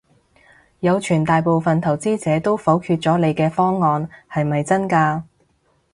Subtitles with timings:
[0.79, 5.21] 有傳大部份投資者都否決咗你嘅方案，係咪真嘅？